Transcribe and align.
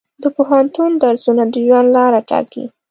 د 0.23 0.23
پوهنتون 0.35 0.91
درسونه 1.03 1.43
د 1.53 1.55
ژوند 1.65 1.89
لاره 1.95 2.19
ټاکي. 2.29 2.63